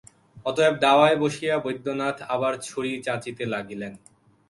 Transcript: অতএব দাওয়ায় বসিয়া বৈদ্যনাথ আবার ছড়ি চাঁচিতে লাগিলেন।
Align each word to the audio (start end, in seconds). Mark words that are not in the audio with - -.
অতএব 0.45 0.73
দাওয়ায় 0.79 1.17
বসিয়া 1.17 1.55
বৈদ্যনাথ 1.57 2.17
আবার 2.29 2.53
ছড়ি 2.67 2.91
চাঁচিতে 3.03 3.43
লাগিলেন। 3.45 3.93